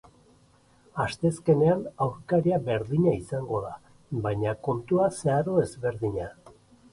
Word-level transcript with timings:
Asteazkenean 1.03 1.83
aurkaria 2.05 2.57
berdina 2.69 3.13
izango 3.19 3.61
da, 3.67 3.75
baina 4.25 4.55
kontua 4.71 5.07
zeharo 5.21 5.61
ezberdina. 5.67 6.33